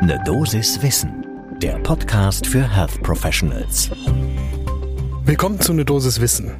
Ne 0.00 0.22
Dosis 0.24 0.80
Wissen, 0.80 1.26
der 1.60 1.76
Podcast 1.80 2.46
für 2.46 2.62
Health 2.62 3.02
Professionals. 3.02 3.90
Willkommen 5.24 5.60
zu 5.60 5.74
Ne 5.74 5.84
Dosis 5.84 6.20
Wissen. 6.20 6.52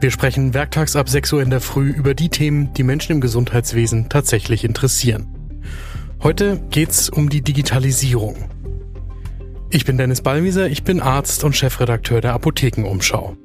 Wir 0.00 0.10
sprechen 0.10 0.54
werktags 0.54 0.96
ab 0.96 1.06
6 1.06 1.34
Uhr 1.34 1.42
in 1.42 1.50
der 1.50 1.60
Früh 1.60 1.90
über 1.90 2.14
die 2.14 2.30
Themen, 2.30 2.72
die 2.72 2.82
Menschen 2.82 3.12
im 3.12 3.20
Gesundheitswesen 3.20 4.08
tatsächlich 4.08 4.64
interessieren. 4.64 5.26
Heute 6.22 6.58
geht's 6.70 7.10
um 7.10 7.28
die 7.28 7.42
Digitalisierung. 7.42 8.48
Ich 9.68 9.84
bin 9.84 9.98
Dennis 9.98 10.22
Ballwieser, 10.22 10.66
ich 10.66 10.82
bin 10.82 11.00
Arzt 11.00 11.44
und 11.44 11.54
Chefredakteur 11.54 12.22
der 12.22 12.32
Apothekenumschau. 12.32 13.36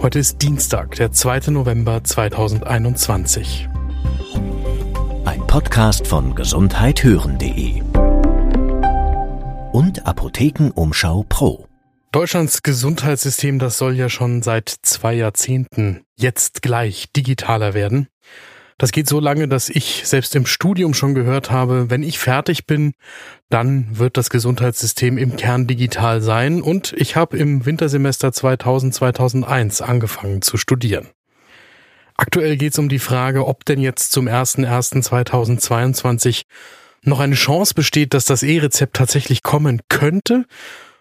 Heute 0.00 0.18
ist 0.18 0.40
Dienstag, 0.40 0.96
der 0.96 1.12
2. 1.12 1.50
November 1.50 2.02
2021. 2.02 3.68
Ein 5.26 5.46
Podcast 5.46 6.06
von 6.06 6.34
gesundheithören.de 6.34 7.83
und 9.74 10.06
Apothekenumschau 10.06 11.26
Pro. 11.28 11.66
Deutschlands 12.12 12.62
Gesundheitssystem, 12.62 13.58
das 13.58 13.76
soll 13.76 13.96
ja 13.96 14.08
schon 14.08 14.40
seit 14.40 14.68
zwei 14.68 15.14
Jahrzehnten 15.14 16.04
jetzt 16.16 16.62
gleich 16.62 17.10
digitaler 17.12 17.74
werden. 17.74 18.06
Das 18.78 18.92
geht 18.92 19.08
so 19.08 19.18
lange, 19.18 19.48
dass 19.48 19.68
ich 19.68 20.02
selbst 20.04 20.36
im 20.36 20.46
Studium 20.46 20.94
schon 20.94 21.16
gehört 21.16 21.50
habe, 21.50 21.90
wenn 21.90 22.04
ich 22.04 22.20
fertig 22.20 22.66
bin, 22.66 22.92
dann 23.48 23.98
wird 23.98 24.16
das 24.16 24.30
Gesundheitssystem 24.30 25.18
im 25.18 25.34
Kern 25.34 25.66
digital 25.66 26.20
sein 26.20 26.62
und 26.62 26.94
ich 26.96 27.16
habe 27.16 27.36
im 27.36 27.66
Wintersemester 27.66 28.28
2000-2001 28.28 29.82
angefangen 29.82 30.40
zu 30.40 30.56
studieren. 30.56 31.08
Aktuell 32.16 32.56
geht 32.56 32.74
es 32.74 32.78
um 32.78 32.88
die 32.88 33.00
Frage, 33.00 33.44
ob 33.44 33.64
denn 33.64 33.80
jetzt 33.80 34.12
zum 34.12 34.28
01.01.2022 34.28 36.44
noch 37.06 37.20
eine 37.20 37.34
Chance 37.34 37.74
besteht, 37.74 38.14
dass 38.14 38.24
das 38.24 38.42
E-Rezept 38.42 38.96
tatsächlich 38.96 39.42
kommen 39.42 39.80
könnte. 39.88 40.44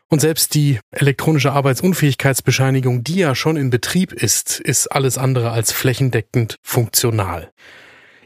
Und 0.10 0.20
selbst 0.20 0.54
die 0.54 0.80
elektronische 0.92 1.54
Arbeitsunfähigkeitsbescheinigung, 1.54 3.04
die 3.04 3.16
ja 3.16 3.34
schon 3.34 3.58
in 3.58 3.70
Betrieb 3.70 4.14
ist, 4.14 4.60
ist 4.60 4.88
alles 4.88 5.18
andere 5.18 5.52
als 5.52 5.72
flächendeckend 5.72 6.58
funktional. 6.62 7.52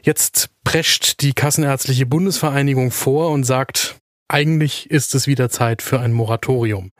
Jetzt 0.02 0.50
prescht 0.64 1.22
die 1.22 1.32
Kassenärztliche 1.32 2.06
Bundesvereinigung 2.06 2.90
vor 2.90 3.30
und 3.30 3.44
sagt, 3.44 3.96
eigentlich 4.28 4.90
ist 4.90 5.14
es 5.14 5.26
wieder 5.26 5.48
Zeit 5.48 5.80
für 5.80 6.00
ein 6.00 6.12
Moratorium. 6.12 6.90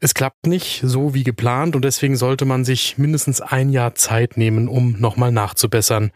Es 0.00 0.12
klappt 0.12 0.46
nicht 0.46 0.82
so 0.84 1.14
wie 1.14 1.22
geplant 1.22 1.74
und 1.76 1.84
deswegen 1.84 2.16
sollte 2.16 2.44
man 2.44 2.64
sich 2.64 2.98
mindestens 2.98 3.40
ein 3.40 3.70
Jahr 3.70 3.94
Zeit 3.94 4.36
nehmen, 4.36 4.68
um 4.68 4.96
nochmal 4.98 5.32
nachzubessern. 5.32 6.10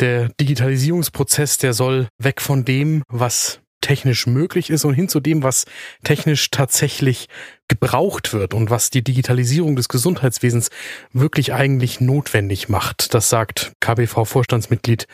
Der 0.00 0.28
Digitalisierungsprozess, 0.40 1.58
der 1.58 1.72
soll 1.72 2.08
weg 2.18 2.42
von 2.42 2.64
dem, 2.64 3.02
was 3.08 3.60
technisch 3.80 4.26
möglich 4.26 4.68
ist 4.68 4.84
und 4.84 4.94
hin 4.94 5.08
zu 5.08 5.20
dem, 5.20 5.42
was 5.42 5.64
technisch 6.02 6.50
tatsächlich 6.50 7.28
gebraucht 7.68 8.32
wird 8.32 8.52
und 8.52 8.68
was 8.68 8.90
die 8.90 9.04
Digitalisierung 9.04 9.76
des 9.76 9.88
Gesundheitswesens 9.88 10.70
wirklich 11.12 11.54
eigentlich 11.54 12.00
notwendig 12.00 12.68
macht. 12.68 13.14
Das 13.14 13.30
sagt 13.30 13.72
KBV-Vorstandsmitglied 13.80 15.06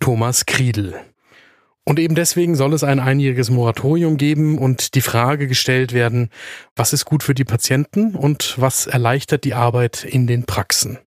Thomas 0.00 0.44
Kriedel. 0.44 0.94
Und 1.84 2.00
eben 2.00 2.16
deswegen 2.16 2.56
soll 2.56 2.74
es 2.74 2.82
ein 2.82 2.98
einjähriges 2.98 3.48
Moratorium 3.48 4.16
geben 4.16 4.58
und 4.58 4.96
die 4.96 5.02
Frage 5.02 5.46
gestellt 5.46 5.92
werden, 5.92 6.30
was 6.74 6.92
ist 6.92 7.04
gut 7.04 7.22
für 7.22 7.34
die 7.34 7.44
Patienten 7.44 8.16
und 8.16 8.54
was 8.60 8.88
erleichtert 8.88 9.44
die 9.44 9.54
Arbeit 9.54 10.02
in 10.02 10.26
den 10.26 10.46
Praxen. 10.46 10.98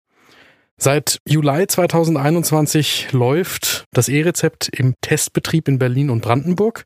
Seit 0.80 1.18
Juli 1.26 1.66
2021 1.66 3.10
läuft 3.10 3.86
das 3.92 4.08
E-Rezept 4.08 4.68
im 4.68 4.94
Testbetrieb 5.00 5.66
in 5.66 5.80
Berlin 5.80 6.08
und 6.08 6.20
Brandenburg. 6.20 6.84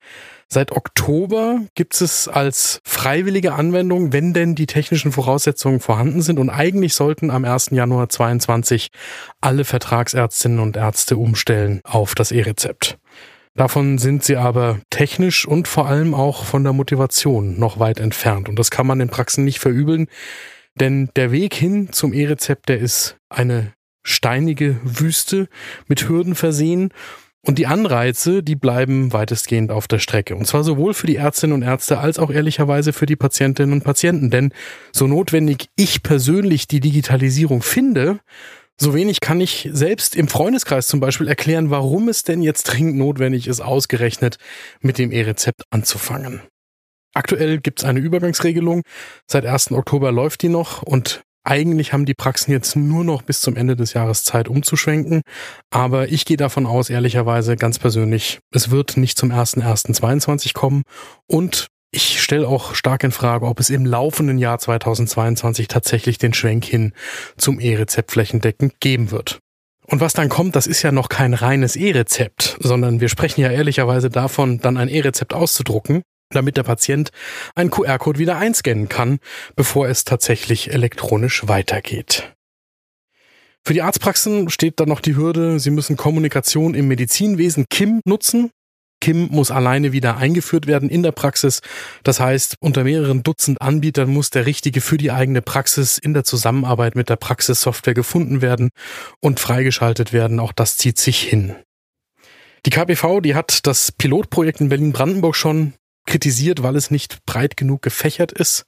Seit 0.48 0.72
Oktober 0.72 1.60
gibt 1.74 2.00
es 2.00 2.26
als 2.26 2.80
freiwillige 2.86 3.52
Anwendung, 3.52 4.14
wenn 4.14 4.32
denn 4.32 4.54
die 4.54 4.64
technischen 4.64 5.12
Voraussetzungen 5.12 5.78
vorhanden 5.78 6.22
sind. 6.22 6.38
Und 6.38 6.48
eigentlich 6.48 6.94
sollten 6.94 7.30
am 7.30 7.44
1. 7.44 7.68
Januar 7.72 8.08
2022 8.08 8.88
alle 9.42 9.64
Vertragsärztinnen 9.66 10.58
und 10.58 10.78
Ärzte 10.78 11.18
umstellen 11.18 11.82
auf 11.84 12.14
das 12.14 12.32
E-Rezept. 12.32 12.96
Davon 13.54 13.98
sind 13.98 14.24
sie 14.24 14.38
aber 14.38 14.80
technisch 14.88 15.46
und 15.46 15.68
vor 15.68 15.86
allem 15.86 16.14
auch 16.14 16.46
von 16.46 16.64
der 16.64 16.72
Motivation 16.72 17.58
noch 17.58 17.78
weit 17.78 18.00
entfernt. 18.00 18.48
Und 18.48 18.58
das 18.58 18.70
kann 18.70 18.86
man 18.86 19.02
in 19.02 19.10
Praxen 19.10 19.44
nicht 19.44 19.58
verübeln, 19.58 20.06
denn 20.76 21.10
der 21.16 21.30
Weg 21.30 21.52
hin 21.52 21.92
zum 21.92 22.14
E-Rezept, 22.14 22.70
der 22.70 22.78
ist 22.78 23.18
eine 23.28 23.74
steinige 24.02 24.78
Wüste 24.82 25.48
mit 25.88 26.08
Hürden 26.08 26.34
versehen. 26.34 26.92
Und 27.44 27.58
die 27.58 27.66
Anreize, 27.66 28.42
die 28.42 28.54
bleiben 28.54 29.12
weitestgehend 29.12 29.72
auf 29.72 29.88
der 29.88 29.98
Strecke. 29.98 30.36
Und 30.36 30.46
zwar 30.46 30.62
sowohl 30.62 30.94
für 30.94 31.08
die 31.08 31.16
Ärztinnen 31.16 31.54
und 31.54 31.62
Ärzte 31.62 31.98
als 31.98 32.20
auch 32.20 32.30
ehrlicherweise 32.30 32.92
für 32.92 33.06
die 33.06 33.16
Patientinnen 33.16 33.72
und 33.72 33.82
Patienten. 33.82 34.30
Denn 34.30 34.52
so 34.92 35.08
notwendig 35.08 35.68
ich 35.74 36.04
persönlich 36.04 36.68
die 36.68 36.78
Digitalisierung 36.78 37.62
finde, 37.62 38.20
so 38.80 38.94
wenig 38.94 39.20
kann 39.20 39.40
ich 39.40 39.68
selbst 39.72 40.16
im 40.16 40.28
Freundeskreis 40.28 40.86
zum 40.86 41.00
Beispiel 41.00 41.28
erklären, 41.28 41.70
warum 41.70 42.08
es 42.08 42.22
denn 42.22 42.42
jetzt 42.42 42.64
dringend 42.64 42.96
notwendig 42.96 43.46
ist, 43.46 43.60
ausgerechnet 43.60 44.38
mit 44.80 44.98
dem 44.98 45.12
E-Rezept 45.12 45.62
anzufangen. 45.70 46.42
Aktuell 47.14 47.60
gibt 47.60 47.80
es 47.80 47.84
eine 47.84 48.00
Übergangsregelung. 48.00 48.82
Seit 49.30 49.46
1. 49.46 49.72
Oktober 49.72 50.12
läuft 50.12 50.42
die 50.42 50.48
noch 50.48 50.82
und 50.82 51.22
eigentlich 51.44 51.92
haben 51.92 52.06
die 52.06 52.14
Praxen 52.14 52.52
jetzt 52.52 52.76
nur 52.76 53.04
noch 53.04 53.22
bis 53.22 53.40
zum 53.40 53.56
Ende 53.56 53.76
des 53.76 53.94
Jahres 53.94 54.24
Zeit 54.24 54.48
umzuschwenken, 54.48 55.22
aber 55.70 56.08
ich 56.08 56.24
gehe 56.24 56.36
davon 56.36 56.66
aus, 56.66 56.90
ehrlicherweise 56.90 57.56
ganz 57.56 57.78
persönlich, 57.78 58.40
es 58.52 58.70
wird 58.70 58.96
nicht 58.96 59.18
zum 59.18 59.32
1.1.22 59.32 60.54
kommen. 60.54 60.82
Und 61.26 61.66
ich 61.90 62.22
stelle 62.22 62.48
auch 62.48 62.74
stark 62.74 63.04
in 63.04 63.12
Frage, 63.12 63.46
ob 63.46 63.60
es 63.60 63.70
im 63.70 63.84
laufenden 63.84 64.38
Jahr 64.38 64.58
2022 64.58 65.68
tatsächlich 65.68 66.16
den 66.18 66.32
Schwenk 66.32 66.64
hin 66.64 66.92
zum 67.36 67.60
E-Rezept 67.60 68.12
flächendeckend 68.12 68.80
geben 68.80 69.10
wird. 69.10 69.40
Und 69.86 70.00
was 70.00 70.12
dann 70.14 70.28
kommt, 70.28 70.56
das 70.56 70.66
ist 70.66 70.82
ja 70.82 70.92
noch 70.92 71.08
kein 71.08 71.34
reines 71.34 71.76
E-Rezept, 71.76 72.56
sondern 72.60 73.00
wir 73.00 73.08
sprechen 73.08 73.42
ja 73.42 73.50
ehrlicherweise 73.50 74.08
davon, 74.08 74.58
dann 74.58 74.76
ein 74.78 74.88
E-Rezept 74.88 75.34
auszudrucken 75.34 76.02
damit 76.32 76.56
der 76.56 76.64
Patient 76.64 77.10
einen 77.54 77.70
QR-Code 77.70 78.18
wieder 78.18 78.36
einscannen 78.36 78.88
kann, 78.88 79.18
bevor 79.56 79.88
es 79.88 80.04
tatsächlich 80.04 80.72
elektronisch 80.72 81.46
weitergeht. 81.48 82.32
Für 83.64 83.74
die 83.74 83.82
Arztpraxen 83.82 84.50
steht 84.50 84.80
dann 84.80 84.88
noch 84.88 85.00
die 85.00 85.16
Hürde, 85.16 85.60
sie 85.60 85.70
müssen 85.70 85.96
Kommunikation 85.96 86.74
im 86.74 86.88
Medizinwesen 86.88 87.66
KIM 87.70 88.00
nutzen. 88.04 88.50
KIM 89.00 89.28
muss 89.30 89.50
alleine 89.50 89.92
wieder 89.92 90.16
eingeführt 90.16 90.66
werden 90.66 90.88
in 90.88 91.02
der 91.02 91.12
Praxis. 91.12 91.60
Das 92.02 92.18
heißt, 92.18 92.56
unter 92.60 92.84
mehreren 92.84 93.22
Dutzend 93.22 93.60
Anbietern 93.60 94.10
muss 94.10 94.30
der 94.30 94.46
richtige 94.46 94.80
für 94.80 94.96
die 94.96 95.12
eigene 95.12 95.42
Praxis 95.42 95.98
in 95.98 96.12
der 96.14 96.24
Zusammenarbeit 96.24 96.96
mit 96.96 97.08
der 97.08 97.16
Praxissoftware 97.16 97.94
gefunden 97.94 98.42
werden 98.42 98.70
und 99.20 99.38
freigeschaltet 99.38 100.12
werden. 100.12 100.40
Auch 100.40 100.52
das 100.52 100.76
zieht 100.76 100.98
sich 100.98 101.20
hin. 101.20 101.54
Die 102.64 102.70
KPV, 102.70 103.20
die 103.20 103.34
hat 103.34 103.66
das 103.66 103.90
Pilotprojekt 103.90 104.60
in 104.60 104.68
Berlin-Brandenburg 104.68 105.34
schon 105.34 105.74
kritisiert, 106.06 106.62
weil 106.62 106.76
es 106.76 106.90
nicht 106.90 107.24
breit 107.26 107.56
genug 107.56 107.82
gefächert 107.82 108.32
ist. 108.32 108.66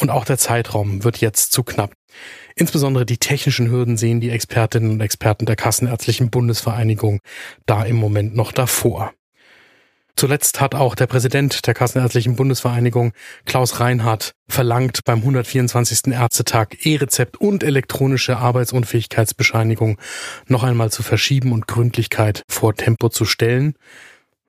Und 0.00 0.10
auch 0.10 0.24
der 0.24 0.38
Zeitraum 0.38 1.02
wird 1.02 1.18
jetzt 1.18 1.52
zu 1.52 1.64
knapp. 1.64 1.92
Insbesondere 2.54 3.04
die 3.04 3.18
technischen 3.18 3.70
Hürden 3.70 3.96
sehen 3.96 4.20
die 4.20 4.30
Expertinnen 4.30 4.90
und 4.90 5.00
Experten 5.00 5.46
der 5.46 5.56
Kassenärztlichen 5.56 6.30
Bundesvereinigung 6.30 7.20
da 7.66 7.84
im 7.84 7.96
Moment 7.96 8.34
noch 8.34 8.52
davor. 8.52 9.12
Zuletzt 10.18 10.60
hat 10.60 10.74
auch 10.74 10.96
der 10.96 11.06
Präsident 11.06 11.64
der 11.68 11.74
Kassenärztlichen 11.74 12.34
Bundesvereinigung, 12.34 13.12
Klaus 13.46 13.78
Reinhardt, 13.78 14.32
verlangt, 14.48 15.04
beim 15.04 15.18
124. 15.18 16.12
Ärztetag 16.12 16.84
E-Rezept 16.84 17.36
und 17.36 17.62
elektronische 17.62 18.36
Arbeitsunfähigkeitsbescheinigung 18.36 19.96
noch 20.48 20.64
einmal 20.64 20.90
zu 20.90 21.04
verschieben 21.04 21.52
und 21.52 21.68
Gründlichkeit 21.68 22.42
vor 22.48 22.74
Tempo 22.74 23.10
zu 23.10 23.26
stellen. 23.26 23.74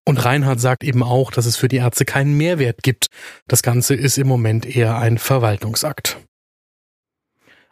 Und 0.09 0.25
Reinhard 0.25 0.59
sagt 0.59 0.83
eben 0.83 1.03
auch, 1.03 1.29
dass 1.29 1.45
es 1.45 1.55
für 1.55 1.67
die 1.67 1.75
Ärzte 1.75 2.03
keinen 2.03 2.35
Mehrwert 2.35 2.81
gibt. 2.81 3.09
Das 3.47 3.61
Ganze 3.61 3.93
ist 3.93 4.17
im 4.17 4.27
Moment 4.27 4.65
eher 4.65 4.97
ein 4.97 5.19
Verwaltungsakt. 5.19 6.17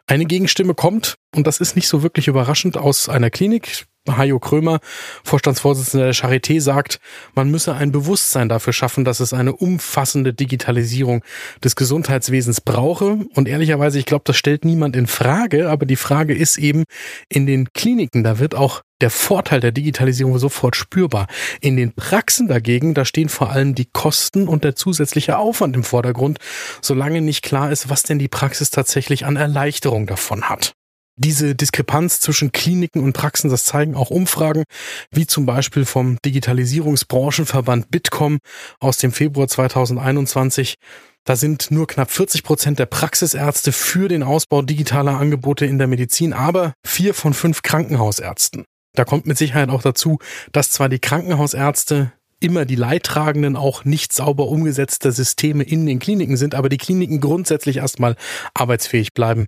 Eine 0.06 0.24
Gegenstimme 0.24 0.74
kommt, 0.74 1.16
und 1.34 1.48
das 1.48 1.58
ist 1.58 1.74
nicht 1.74 1.88
so 1.88 2.04
wirklich 2.04 2.28
überraschend, 2.28 2.76
aus 2.76 3.08
einer 3.08 3.30
Klinik. 3.30 3.86
Hajo 4.08 4.38
Krömer, 4.38 4.78
Vorstandsvorsitzender 5.24 6.06
der 6.06 6.14
Charité, 6.14 6.60
sagt, 6.60 7.00
man 7.34 7.50
müsse 7.50 7.74
ein 7.74 7.90
Bewusstsein 7.90 8.48
dafür 8.48 8.72
schaffen, 8.72 9.04
dass 9.04 9.18
es 9.18 9.32
eine 9.32 9.52
umfassende 9.52 10.32
Digitalisierung 10.32 11.24
des 11.64 11.74
Gesundheitswesens 11.74 12.60
brauche. 12.60 13.18
Und 13.34 13.48
ehrlicherweise, 13.48 13.98
ich 13.98 14.06
glaube, 14.06 14.22
das 14.24 14.36
stellt 14.36 14.64
niemand 14.64 14.94
in 14.94 15.08
Frage, 15.08 15.68
aber 15.68 15.86
die 15.86 15.96
Frage 15.96 16.36
ist 16.36 16.56
eben, 16.56 16.84
in 17.28 17.46
den 17.46 17.72
Kliniken, 17.72 18.22
da 18.22 18.38
wird 18.38 18.54
auch 18.54 18.82
der 19.00 19.10
Vorteil 19.10 19.60
der 19.60 19.72
Digitalisierung 19.72 20.38
sofort 20.38 20.76
spürbar. 20.76 21.26
In 21.60 21.76
den 21.76 21.92
Praxen 21.92 22.48
dagegen, 22.48 22.94
da 22.94 23.04
stehen 23.04 23.28
vor 23.28 23.50
allem 23.50 23.74
die 23.74 23.86
Kosten 23.86 24.48
und 24.48 24.64
der 24.64 24.74
zusätzliche 24.74 25.38
Aufwand 25.38 25.76
im 25.76 25.84
Vordergrund, 25.84 26.38
solange 26.80 27.20
nicht 27.20 27.42
klar 27.42 27.70
ist, 27.70 27.88
was 27.88 28.02
denn 28.02 28.18
die 28.18 28.28
Praxis 28.28 28.70
tatsächlich 28.70 29.24
an 29.24 29.36
Erleichterung 29.36 30.06
davon 30.06 30.48
hat. 30.48 30.72
Diese 31.20 31.56
Diskrepanz 31.56 32.20
zwischen 32.20 32.52
Kliniken 32.52 33.02
und 33.02 33.12
Praxen, 33.12 33.50
das 33.50 33.64
zeigen 33.64 33.96
auch 33.96 34.10
Umfragen, 34.10 34.62
wie 35.10 35.26
zum 35.26 35.46
Beispiel 35.46 35.84
vom 35.84 36.16
Digitalisierungsbranchenverband 36.24 37.90
Bitkom 37.90 38.38
aus 38.78 38.98
dem 38.98 39.10
Februar 39.10 39.48
2021. 39.48 40.76
Da 41.24 41.34
sind 41.34 41.72
nur 41.72 41.88
knapp 41.88 42.12
40 42.12 42.44
Prozent 42.44 42.78
der 42.78 42.86
Praxisärzte 42.86 43.72
für 43.72 44.06
den 44.06 44.22
Ausbau 44.22 44.62
digitaler 44.62 45.18
Angebote 45.18 45.66
in 45.66 45.78
der 45.78 45.88
Medizin, 45.88 46.32
aber 46.32 46.72
vier 46.86 47.14
von 47.14 47.34
fünf 47.34 47.62
Krankenhausärzten. 47.62 48.64
Da 48.98 49.04
kommt 49.04 49.26
mit 49.26 49.38
Sicherheit 49.38 49.68
auch 49.70 49.82
dazu, 49.82 50.18
dass 50.52 50.70
zwar 50.70 50.88
die 50.88 50.98
Krankenhausärzte 50.98 52.12
immer 52.40 52.64
die 52.64 52.76
Leidtragenden 52.76 53.56
auch 53.56 53.84
nicht 53.84 54.12
sauber 54.12 54.46
umgesetzte 54.48 55.10
Systeme 55.10 55.64
in 55.64 55.86
den 55.86 55.98
Kliniken 55.98 56.36
sind, 56.36 56.54
aber 56.54 56.68
die 56.68 56.76
Kliniken 56.76 57.20
grundsätzlich 57.20 57.78
erstmal 57.78 58.14
arbeitsfähig 58.54 59.12
bleiben 59.12 59.46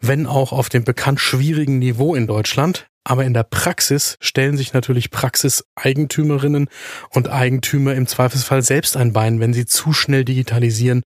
wenn 0.00 0.26
auch 0.26 0.52
auf 0.52 0.68
dem 0.68 0.84
bekannt 0.84 1.20
schwierigen 1.20 1.78
Niveau 1.78 2.14
in 2.14 2.26
Deutschland. 2.26 2.88
Aber 3.04 3.24
in 3.24 3.34
der 3.34 3.44
Praxis 3.44 4.16
stellen 4.20 4.56
sich 4.56 4.72
natürlich 4.72 5.12
Praxiseigentümerinnen 5.12 6.68
und 7.10 7.30
Eigentümer 7.30 7.94
im 7.94 8.08
Zweifelsfall 8.08 8.62
selbst 8.62 8.96
ein 8.96 9.12
Bein, 9.12 9.38
wenn 9.38 9.52
sie 9.52 9.64
zu 9.64 9.92
schnell 9.92 10.24
digitalisieren 10.24 11.02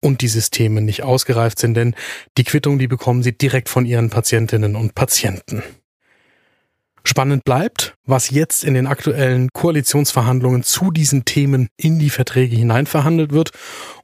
und 0.00 0.22
die 0.22 0.28
Systeme 0.28 0.80
nicht 0.80 1.02
ausgereift 1.02 1.58
sind, 1.58 1.74
denn 1.74 1.94
die 2.38 2.44
Quittung, 2.44 2.78
die 2.78 2.88
bekommen 2.88 3.22
sie 3.22 3.36
direkt 3.36 3.68
von 3.68 3.84
ihren 3.84 4.08
Patientinnen 4.08 4.76
und 4.76 4.94
Patienten. 4.94 5.62
Spannend 7.04 7.44
bleibt, 7.44 7.94
was 8.06 8.30
jetzt 8.30 8.64
in 8.64 8.74
den 8.74 8.86
aktuellen 8.86 9.48
Koalitionsverhandlungen 9.52 10.62
zu 10.62 10.90
diesen 10.90 11.24
Themen 11.24 11.68
in 11.76 11.98
die 11.98 12.10
Verträge 12.10 12.56
hinein 12.56 12.86
verhandelt 12.86 13.32
wird 13.32 13.50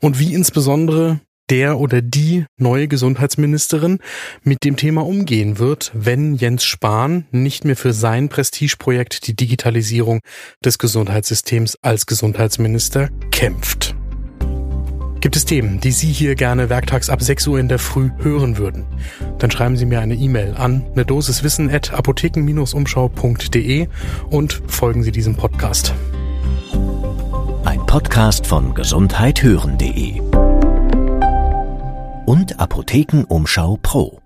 und 0.00 0.19
wie 0.19 0.35
insbesondere 0.35 1.21
der 1.50 1.79
oder 1.79 2.03
die 2.03 2.45
neue 2.59 2.89
Gesundheitsministerin 2.89 3.99
mit 4.43 4.65
dem 4.65 4.77
Thema 4.77 5.05
umgehen 5.06 5.59
wird, 5.59 5.91
wenn 5.95 6.35
Jens 6.35 6.65
Spahn 6.65 7.27
nicht 7.31 7.65
mehr 7.65 7.77
für 7.77 7.93
sein 7.93 8.29
Prestigeprojekt 8.29 9.27
die 9.27 9.35
Digitalisierung 9.35 10.21
des 10.65 10.79
Gesundheitssystems 10.79 11.79
als 11.83 12.06
Gesundheitsminister 12.06 13.09
kämpft. 13.31 13.88
Gibt 15.20 15.35
es 15.35 15.44
Themen, 15.44 15.81
die 15.81 15.91
Sie 15.91 16.12
hier 16.12 16.37
gerne 16.37 16.70
werktags 16.70 17.11
ab 17.11 17.20
6 17.20 17.49
Uhr 17.49 17.59
in 17.59 17.69
der 17.69 17.81
Früh 17.81 18.11
hören 18.19 18.56
würden? 18.56 18.87
Dann 19.38 19.50
schreiben 19.50 19.76
Sie 19.76 19.85
mir 19.85 20.00
eine 20.00 20.15
E-Mail 20.15 20.55
an 20.55 20.85
eine 20.93 21.05
Dosis 21.05 21.43
Wissen 21.43 21.70
at 21.70 21.93
apotheken-umschau.de 21.93 23.88
und 24.31 24.62
folgen 24.69 25.03
Sie 25.03 25.11
diesem 25.11 25.35
Podcast. 25.35 25.93
Ein 27.65 27.85
Podcast 27.87 28.47
von 28.47 28.75
gesundheithören.de 28.75 30.20
und 32.26 32.61
Apothekenumschau 32.61 33.79
Pro. 33.82 34.20